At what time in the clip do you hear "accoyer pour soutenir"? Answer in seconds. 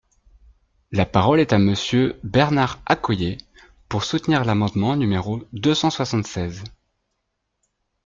2.87-4.43